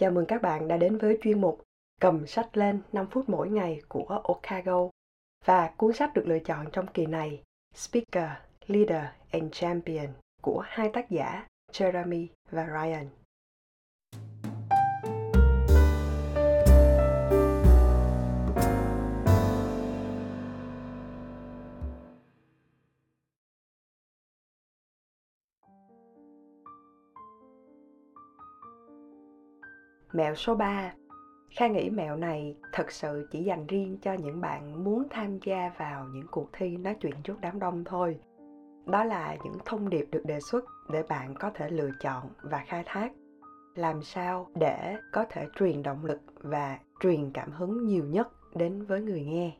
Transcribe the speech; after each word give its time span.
Chào 0.00 0.10
mừng 0.10 0.26
các 0.26 0.42
bạn 0.42 0.68
đã 0.68 0.76
đến 0.76 0.98
với 0.98 1.18
chuyên 1.22 1.40
mục 1.40 1.62
Cầm 2.00 2.26
sách 2.26 2.56
lên 2.56 2.80
5 2.92 3.06
phút 3.10 3.28
mỗi 3.28 3.50
ngày 3.50 3.82
của 3.88 4.20
Okago. 4.24 4.88
Và 5.44 5.70
cuốn 5.76 5.92
sách 5.92 6.14
được 6.14 6.26
lựa 6.26 6.38
chọn 6.38 6.66
trong 6.72 6.86
kỳ 6.86 7.06
này 7.06 7.42
Speaker, 7.74 8.30
Leader 8.66 9.04
and 9.30 9.52
Champion 9.52 10.06
của 10.42 10.60
hai 10.66 10.90
tác 10.92 11.10
giả 11.10 11.46
Jeremy 11.72 12.26
và 12.50 12.66
Ryan. 12.66 13.06
Mẹo 30.12 30.34
số 30.34 30.54
3 30.54 30.92
Kha 31.50 31.66
nghĩ 31.68 31.90
mẹo 31.90 32.16
này 32.16 32.56
thật 32.72 32.90
sự 32.90 33.28
chỉ 33.30 33.44
dành 33.44 33.66
riêng 33.66 33.98
cho 34.02 34.12
những 34.12 34.40
bạn 34.40 34.84
muốn 34.84 35.04
tham 35.10 35.38
gia 35.44 35.72
vào 35.78 36.06
những 36.12 36.26
cuộc 36.30 36.48
thi 36.52 36.76
nói 36.76 36.96
chuyện 37.00 37.14
trước 37.24 37.40
đám 37.40 37.58
đông 37.58 37.84
thôi. 37.84 38.20
Đó 38.86 39.04
là 39.04 39.36
những 39.44 39.54
thông 39.64 39.88
điệp 39.90 40.08
được 40.10 40.22
đề 40.26 40.40
xuất 40.40 40.64
để 40.90 41.02
bạn 41.08 41.34
có 41.34 41.50
thể 41.54 41.70
lựa 41.70 41.90
chọn 42.00 42.30
và 42.42 42.64
khai 42.66 42.82
thác. 42.86 43.12
Làm 43.74 44.02
sao 44.02 44.46
để 44.54 44.96
có 45.12 45.24
thể 45.30 45.46
truyền 45.58 45.82
động 45.82 46.04
lực 46.04 46.20
và 46.34 46.78
truyền 47.00 47.30
cảm 47.30 47.50
hứng 47.50 47.86
nhiều 47.86 48.04
nhất 48.04 48.28
đến 48.54 48.84
với 48.84 49.00
người 49.00 49.24
nghe. 49.24 49.56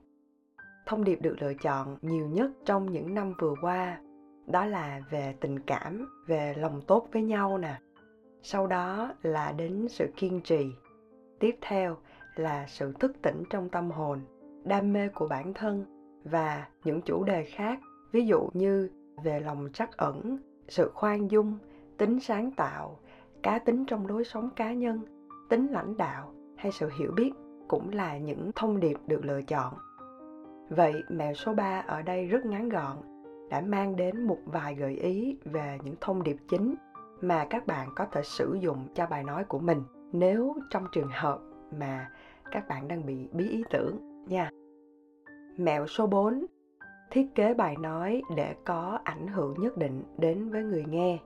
Thông 0.86 1.04
điệp 1.04 1.22
được 1.22 1.36
lựa 1.40 1.54
chọn 1.54 1.96
nhiều 2.02 2.26
nhất 2.26 2.50
trong 2.64 2.92
những 2.92 3.14
năm 3.14 3.34
vừa 3.40 3.54
qua 3.60 3.98
đó 4.46 4.64
là 4.64 5.00
về 5.10 5.34
tình 5.40 5.60
cảm, 5.60 6.08
về 6.26 6.54
lòng 6.56 6.80
tốt 6.86 7.08
với 7.12 7.22
nhau 7.22 7.58
nè, 7.58 7.78
sau 8.42 8.66
đó 8.66 9.12
là 9.22 9.52
đến 9.52 9.86
sự 9.88 10.06
kiên 10.16 10.40
trì. 10.40 10.66
Tiếp 11.38 11.56
theo 11.60 11.96
là 12.36 12.66
sự 12.68 12.92
thức 12.92 13.12
tỉnh 13.22 13.42
trong 13.50 13.68
tâm 13.68 13.90
hồn, 13.90 14.20
đam 14.64 14.92
mê 14.92 15.08
của 15.08 15.28
bản 15.28 15.54
thân 15.54 15.84
và 16.24 16.66
những 16.84 17.00
chủ 17.00 17.24
đề 17.24 17.44
khác. 17.44 17.80
Ví 18.12 18.26
dụ 18.26 18.48
như 18.52 18.90
về 19.24 19.40
lòng 19.40 19.68
trắc 19.72 19.96
ẩn, 19.96 20.38
sự 20.68 20.90
khoan 20.94 21.30
dung, 21.30 21.58
tính 21.96 22.20
sáng 22.20 22.50
tạo, 22.50 22.98
cá 23.42 23.58
tính 23.58 23.84
trong 23.86 24.06
lối 24.06 24.24
sống 24.24 24.50
cá 24.56 24.72
nhân, 24.72 25.00
tính 25.48 25.66
lãnh 25.70 25.96
đạo 25.96 26.32
hay 26.56 26.72
sự 26.72 26.90
hiểu 26.98 27.12
biết 27.16 27.32
cũng 27.68 27.92
là 27.92 28.18
những 28.18 28.50
thông 28.56 28.80
điệp 28.80 28.96
được 29.06 29.24
lựa 29.24 29.42
chọn. 29.42 29.74
Vậy 30.70 30.94
mẹo 31.08 31.34
số 31.34 31.54
3 31.54 31.80
ở 31.86 32.02
đây 32.02 32.26
rất 32.26 32.46
ngắn 32.46 32.68
gọn, 32.68 32.96
đã 33.50 33.60
mang 33.60 33.96
đến 33.96 34.22
một 34.22 34.38
vài 34.44 34.74
gợi 34.74 34.94
ý 34.94 35.36
về 35.44 35.78
những 35.84 35.94
thông 36.00 36.22
điệp 36.22 36.36
chính 36.48 36.74
mà 37.20 37.46
các 37.50 37.66
bạn 37.66 37.88
có 37.96 38.06
thể 38.12 38.22
sử 38.22 38.54
dụng 38.60 38.88
cho 38.94 39.06
bài 39.06 39.24
nói 39.24 39.44
của 39.44 39.58
mình 39.58 39.82
nếu 40.12 40.54
trong 40.70 40.84
trường 40.92 41.10
hợp 41.12 41.38
mà 41.78 42.10
các 42.50 42.68
bạn 42.68 42.88
đang 42.88 43.06
bị 43.06 43.28
bí 43.32 43.48
ý 43.48 43.64
tưởng 43.70 44.24
nha. 44.26 44.50
Mẹo 45.56 45.86
số 45.86 46.06
4 46.06 46.46
thiết 47.10 47.26
kế 47.34 47.54
bài 47.54 47.76
nói 47.76 48.22
để 48.36 48.54
có 48.64 48.98
ảnh 49.04 49.26
hưởng 49.26 49.54
nhất 49.58 49.76
định 49.76 50.02
đến 50.18 50.50
với 50.50 50.62
người 50.62 50.84
nghe. 50.88 51.18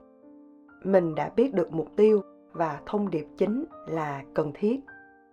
Mình 0.83 1.15
đã 1.15 1.31
biết 1.35 1.53
được 1.53 1.73
mục 1.73 1.87
tiêu 1.95 2.21
và 2.51 2.81
thông 2.85 3.09
điệp 3.09 3.27
chính 3.37 3.65
là 3.87 4.23
cần 4.33 4.51
thiết. 4.53 4.79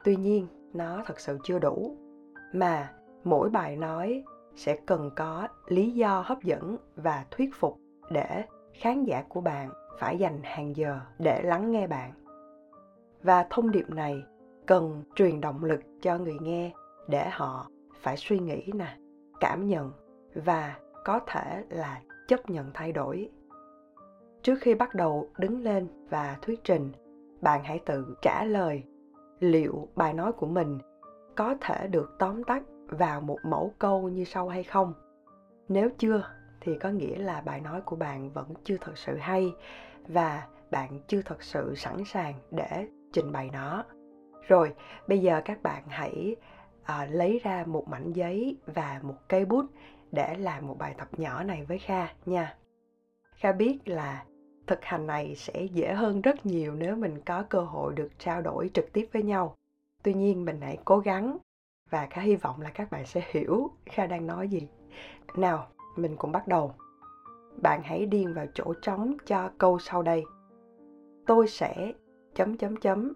Tuy 0.05 0.17
nhiên, 0.17 0.47
nó 0.73 1.03
thật 1.07 1.21
sự 1.21 1.39
chưa 1.45 1.59
đủ 1.59 1.97
mà 2.53 2.93
mỗi 3.25 3.51
bài 3.51 3.77
nói 3.77 4.25
sẽ 4.57 4.77
cần 4.87 5.11
có 5.17 5.49
lý 5.67 5.91
do 5.91 6.25
hấp 6.27 6.43
dẫn 6.43 6.77
và 6.97 7.25
thuyết 7.31 7.51
phục 7.55 7.77
để 8.11 8.45
khán 8.75 9.05
giả 9.05 9.25
của 9.29 9.41
bạn 9.41 9.71
phải 10.01 10.19
dành 10.19 10.41
hàng 10.43 10.77
giờ 10.77 11.01
để 11.19 11.43
lắng 11.43 11.71
nghe 11.71 11.87
bạn. 11.87 12.13
Và 13.23 13.47
thông 13.51 13.71
điệp 13.71 13.91
này 13.91 14.23
cần 14.67 15.03
truyền 15.15 15.41
động 15.41 15.65
lực 15.65 15.81
cho 16.03 16.19
người 16.19 16.37
nghe 16.41 16.73
để 17.09 17.29
họ 17.31 17.71
phải 18.01 18.17
suy 18.17 18.39
nghĩ 18.39 18.71
nè, 18.75 18.97
cảm 19.41 19.67
nhận 19.67 19.93
và 20.35 20.77
có 21.05 21.21
thể 21.27 21.65
là 21.69 22.01
chấp 22.29 22.51
nhận 22.51 22.71
thay 22.75 22.93
đổi. 22.93 23.31
Trước 24.43 24.59
khi 24.61 24.75
bắt 24.75 24.95
đầu 24.95 25.29
đứng 25.39 25.61
lên 25.61 25.89
và 26.09 26.37
thuyết 26.43 26.65
trình, 26.65 26.93
bạn 27.41 27.65
hãy 27.65 27.79
tự 27.87 28.17
trả 28.23 28.45
lời 28.45 28.83
liệu 29.41 29.89
bài 29.97 30.15
nói 30.15 30.33
của 30.33 30.47
mình 30.47 30.79
có 31.37 31.55
thể 31.61 31.87
được 31.87 32.17
tóm 32.19 32.45
tắt 32.45 32.63
vào 32.89 33.21
một 33.21 33.39
mẫu 33.43 33.73
câu 33.79 34.09
như 34.09 34.25
sau 34.25 34.49
hay 34.49 34.65
không. 34.65 34.95
Nếu 35.69 35.91
chưa 35.99 36.23
thì 36.61 36.79
có 36.79 36.89
nghĩa 36.89 37.19
là 37.19 37.41
bài 37.41 37.61
nói 37.61 37.81
của 37.81 37.97
bạn 37.97 38.31
vẫn 38.31 38.47
chưa 38.65 38.77
thật 38.81 38.99
sự 38.99 39.17
hay 39.17 39.55
và 40.09 40.47
bạn 40.71 41.01
chưa 41.07 41.23
thật 41.23 41.43
sự 41.43 41.75
sẵn 41.77 42.05
sàng 42.05 42.35
để 42.51 42.87
trình 43.13 43.33
bày 43.33 43.51
nó. 43.53 43.85
Rồi 44.49 44.75
bây 45.09 45.19
giờ 45.19 45.41
các 45.45 45.63
bạn 45.63 45.83
hãy 45.89 46.37
à, 46.85 47.07
lấy 47.11 47.41
ra 47.45 47.65
một 47.67 47.89
mảnh 47.89 48.13
giấy 48.13 48.57
và 48.67 49.01
một 49.03 49.17
cây 49.29 49.45
bút 49.45 49.67
để 50.13 50.35
làm 50.39 50.67
một 50.67 50.79
bài 50.79 50.95
tập 50.99 51.09
nhỏ 51.17 51.43
này 51.43 51.65
với 51.65 51.79
kha 51.79 52.09
nha. 52.27 52.57
Kha 53.35 53.53
biết 53.53 53.79
là 53.89 54.25
thực 54.67 54.85
hành 54.85 55.07
này 55.07 55.35
sẽ 55.35 55.63
dễ 55.63 55.95
hơn 55.95 56.21
rất 56.21 56.47
nhiều 56.47 56.75
nếu 56.75 56.97
mình 56.97 57.21
có 57.27 57.43
cơ 57.49 57.61
hội 57.61 57.95
được 57.95 58.11
trao 58.19 58.43
đổi 58.43 58.71
trực 58.75 58.93
tiếp 58.93 59.09
với 59.13 59.23
nhau. 59.23 59.55
Tuy 60.03 60.15
nhiên 60.15 60.45
mình 60.45 60.61
hãy 60.61 60.79
cố 60.85 60.99
gắng 60.99 61.39
và 61.91 62.07
kha 62.07 62.23
hy 62.23 62.37
vọng 62.37 62.61
là 62.61 62.71
các 62.71 62.91
bạn 62.91 63.07
sẽ 63.07 63.23
hiểu 63.31 63.71
kha 63.87 64.07
đang 64.07 64.27
nói 64.27 64.49
gì. 64.49 64.69
Nào 65.37 65.67
mình 65.97 66.17
cùng 66.17 66.33
bắt 66.33 66.49
đầu 66.49 66.75
bạn 67.63 67.83
hãy 67.83 68.07
điền 68.07 68.35
vào 68.35 68.47
chỗ 68.55 68.75
trống 68.83 69.17
cho 69.27 69.51
câu 69.59 69.79
sau 69.79 70.03
đây 70.03 70.25
tôi 71.27 71.49
sẽ 71.49 71.93
chấm 72.35 72.57
chấm 72.57 72.77
chấm 72.77 73.13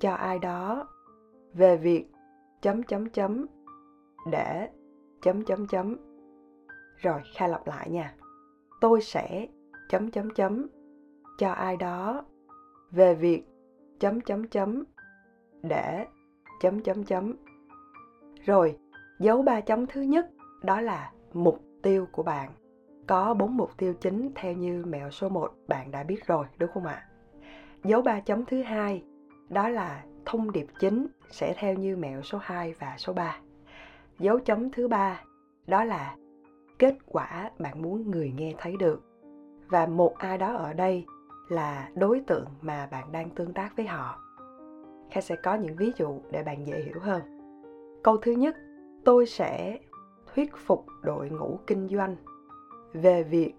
cho 0.00 0.14
ai 0.14 0.38
đó 0.38 0.88
về 1.54 1.76
việc 1.76 2.06
chấm 2.62 2.82
chấm 2.82 3.10
chấm 3.10 3.46
để 4.30 4.68
chấm 5.22 5.44
chấm 5.44 5.66
chấm 5.66 5.96
rồi 6.96 7.20
khai 7.34 7.48
lặp 7.48 7.66
lại 7.66 7.90
nha 7.90 8.14
tôi 8.80 9.00
sẽ 9.00 9.48
chấm 9.88 10.10
chấm 10.10 10.30
chấm 10.34 10.66
cho 11.38 11.50
ai 11.50 11.76
đó 11.76 12.24
về 12.90 13.14
việc 13.14 13.44
chấm 14.00 14.20
chấm 14.20 14.48
chấm 14.48 14.84
để 15.62 16.06
chấm 16.60 16.80
chấm 16.80 17.04
chấm 17.04 17.32
rồi 18.44 18.78
dấu 19.18 19.42
ba 19.42 19.60
chấm 19.60 19.86
thứ 19.86 20.00
nhất 20.00 20.30
đó 20.62 20.80
là 20.80 21.12
mục 21.32 21.60
tiêu 21.82 22.06
của 22.12 22.22
bạn 22.22 22.50
có 23.06 23.34
bốn 23.34 23.56
mục 23.56 23.70
tiêu 23.76 23.94
chính 24.00 24.30
theo 24.34 24.52
như 24.52 24.84
mẹo 24.86 25.10
số 25.10 25.28
1 25.28 25.52
bạn 25.68 25.90
đã 25.90 26.02
biết 26.02 26.26
rồi 26.26 26.46
đúng 26.58 26.70
không 26.74 26.86
ạ? 26.86 27.06
Dấu 27.84 28.02
ba 28.02 28.20
chấm 28.20 28.44
thứ 28.44 28.62
hai 28.62 29.04
đó 29.48 29.68
là 29.68 30.04
thông 30.24 30.52
điệp 30.52 30.66
chính 30.80 31.06
sẽ 31.30 31.54
theo 31.58 31.74
như 31.74 31.96
mẹo 31.96 32.22
số 32.22 32.38
2 32.42 32.74
và 32.78 32.94
số 32.98 33.12
3. 33.12 33.38
Dấu 34.18 34.38
chấm 34.38 34.70
thứ 34.70 34.88
ba 34.88 35.22
đó 35.66 35.84
là 35.84 36.16
kết 36.78 36.94
quả 37.06 37.50
bạn 37.58 37.82
muốn 37.82 38.10
người 38.10 38.32
nghe 38.36 38.54
thấy 38.58 38.76
được. 38.76 39.02
Và 39.66 39.86
một 39.86 40.14
ai 40.18 40.38
đó 40.38 40.56
ở 40.56 40.72
đây 40.72 41.04
là 41.48 41.88
đối 41.94 42.20
tượng 42.20 42.46
mà 42.60 42.88
bạn 42.90 43.12
đang 43.12 43.30
tương 43.30 43.52
tác 43.52 43.76
với 43.76 43.86
họ. 43.86 44.20
Kha 45.10 45.20
sẽ 45.20 45.36
có 45.36 45.54
những 45.54 45.76
ví 45.76 45.92
dụ 45.96 46.20
để 46.30 46.42
bạn 46.42 46.66
dễ 46.66 46.82
hiểu 46.82 47.00
hơn. 47.00 47.22
Câu 48.02 48.16
thứ 48.16 48.32
nhất, 48.32 48.56
tôi 49.04 49.26
sẽ 49.26 49.78
thuyết 50.34 50.56
phục 50.56 50.86
đội 51.02 51.30
ngũ 51.30 51.58
kinh 51.66 51.88
doanh 51.88 52.16
về 53.02 53.22
việc 53.22 53.54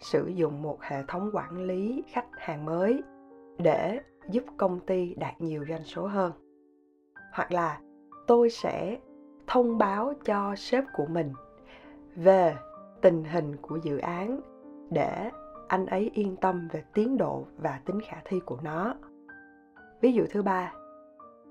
sử 0.00 0.26
dụng 0.26 0.62
một 0.62 0.78
hệ 0.82 1.02
thống 1.08 1.30
quản 1.32 1.62
lý 1.62 2.04
khách 2.08 2.26
hàng 2.36 2.64
mới 2.64 3.02
để 3.58 4.00
giúp 4.30 4.44
công 4.56 4.80
ty 4.80 5.14
đạt 5.14 5.40
nhiều 5.40 5.64
doanh 5.68 5.84
số 5.84 6.06
hơn. 6.06 6.32
Hoặc 7.32 7.52
là 7.52 7.80
tôi 8.26 8.50
sẽ 8.50 8.98
thông 9.46 9.78
báo 9.78 10.12
cho 10.24 10.54
sếp 10.56 10.84
của 10.96 11.06
mình 11.06 11.32
về 12.16 12.56
tình 13.00 13.24
hình 13.24 13.56
của 13.56 13.78
dự 13.82 13.98
án 13.98 14.40
để 14.90 15.30
anh 15.68 15.86
ấy 15.86 16.10
yên 16.14 16.36
tâm 16.36 16.68
về 16.72 16.84
tiến 16.94 17.18
độ 17.18 17.46
và 17.58 17.80
tính 17.84 18.00
khả 18.00 18.16
thi 18.24 18.40
của 18.40 18.58
nó. 18.62 18.94
Ví 20.00 20.12
dụ 20.12 20.24
thứ 20.30 20.42
ba, 20.42 20.72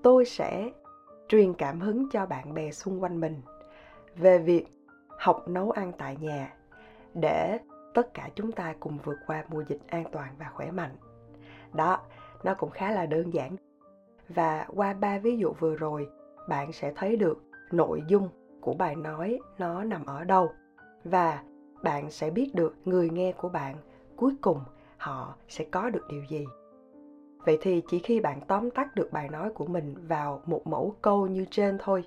tôi 0.02 0.24
sẽ 0.24 0.70
truyền 1.28 1.54
cảm 1.54 1.80
hứng 1.80 2.10
cho 2.10 2.26
bạn 2.26 2.54
bè 2.54 2.70
xung 2.70 3.02
quanh 3.02 3.20
mình 3.20 3.40
về 4.16 4.38
việc 4.38 4.66
học 5.18 5.48
nấu 5.48 5.70
ăn 5.70 5.92
tại 5.98 6.16
nhà 6.20 6.52
để 7.14 7.58
tất 7.94 8.14
cả 8.14 8.28
chúng 8.34 8.52
ta 8.52 8.74
cùng 8.80 8.98
vượt 9.04 9.18
qua 9.26 9.44
mùa 9.48 9.64
dịch 9.68 9.80
an 9.86 10.04
toàn 10.12 10.34
và 10.38 10.50
khỏe 10.54 10.70
mạnh. 10.70 10.96
Đó, 11.72 11.98
nó 12.44 12.54
cũng 12.54 12.70
khá 12.70 12.90
là 12.90 13.06
đơn 13.06 13.34
giản. 13.34 13.56
Và 14.28 14.66
qua 14.68 14.92
ba 14.94 15.18
ví 15.18 15.36
dụ 15.36 15.52
vừa 15.58 15.76
rồi, 15.76 16.08
bạn 16.48 16.72
sẽ 16.72 16.92
thấy 16.96 17.16
được 17.16 17.42
nội 17.70 18.02
dung 18.08 18.28
của 18.60 18.74
bài 18.74 18.96
nói 18.96 19.38
nó 19.58 19.84
nằm 19.84 20.06
ở 20.06 20.24
đâu 20.24 20.52
và 21.04 21.42
bạn 21.82 22.10
sẽ 22.10 22.30
biết 22.30 22.54
được 22.54 22.74
người 22.84 23.10
nghe 23.10 23.32
của 23.32 23.48
bạn 23.48 23.76
cuối 24.16 24.34
cùng 24.40 24.60
họ 24.96 25.36
sẽ 25.48 25.64
có 25.64 25.90
được 25.90 26.06
điều 26.10 26.24
gì. 26.24 26.46
Vậy 27.44 27.58
thì 27.60 27.82
chỉ 27.88 27.98
khi 27.98 28.20
bạn 28.20 28.40
tóm 28.48 28.70
tắt 28.70 28.94
được 28.94 29.08
bài 29.12 29.28
nói 29.28 29.50
của 29.54 29.66
mình 29.66 29.94
vào 30.08 30.42
một 30.46 30.66
mẫu 30.66 30.94
câu 31.02 31.26
như 31.26 31.44
trên 31.50 31.78
thôi 31.80 32.04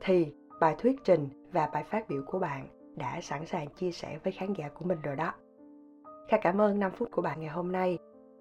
thì 0.00 0.34
bài 0.60 0.74
thuyết 0.78 1.04
trình 1.04 1.28
và 1.52 1.70
bài 1.72 1.84
phát 1.84 2.08
biểu 2.08 2.22
của 2.26 2.38
bạn 2.38 2.66
đã 2.96 3.20
sẵn 3.20 3.46
sàng 3.46 3.68
chia 3.68 3.90
sẻ 3.90 4.18
với 4.24 4.32
khán 4.32 4.52
giả 4.52 4.68
của 4.68 4.84
mình 4.84 4.98
rồi 5.02 5.16
đó. 5.16 5.32
Kha 6.28 6.38
cảm 6.42 6.60
ơn 6.60 6.78
5 6.78 6.92
phút 6.92 7.08
của 7.10 7.22
bạn 7.22 7.40
ngày 7.40 7.50
hôm 7.50 7.72
nay. 7.72 7.98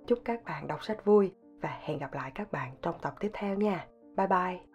Chúc 0.08 0.20
các 0.26 0.44
bạn 0.44 0.68
đọc 0.68 0.84
sách 0.84 1.06
vui 1.06 1.32
và 1.62 1.80
hẹn 1.82 2.00
gặp 2.00 2.14
lại 2.14 2.32
các 2.36 2.52
bạn 2.52 2.72
trong 2.82 2.96
tập 3.02 3.16
tiếp 3.20 3.30
theo 3.34 3.56
nha 3.56 3.88
bye 4.18 4.28
bye 4.28 4.75